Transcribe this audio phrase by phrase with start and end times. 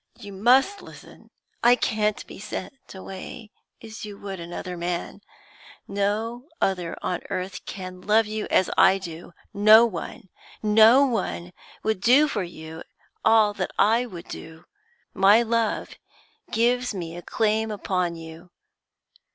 [0.17, 1.29] 'You must listen.
[1.63, 3.51] I can't be sent away
[3.83, 5.21] as you would another man;
[5.87, 10.29] no other on earth can love you as I do, no one.
[10.63, 11.53] No one
[11.83, 12.81] would do for you
[13.23, 14.65] all that I would do.
[15.13, 15.91] My love
[16.49, 18.49] gives me a claim upon you.